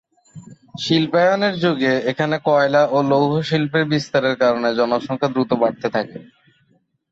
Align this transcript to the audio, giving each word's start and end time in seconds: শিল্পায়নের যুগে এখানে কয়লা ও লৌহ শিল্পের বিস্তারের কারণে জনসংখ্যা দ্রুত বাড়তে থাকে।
শিল্পায়নের 0.75 1.55
যুগে 1.63 1.93
এখানে 2.11 2.35
কয়লা 2.47 2.83
ও 2.91 3.07
লৌহ 3.11 3.31
শিল্পের 3.49 3.85
বিস্তারের 3.93 4.35
কারণে 4.41 4.69
জনসংখ্যা 4.79 5.29
দ্রুত 5.33 5.51
বাড়তে 5.61 5.87
থাকে। 5.95 6.17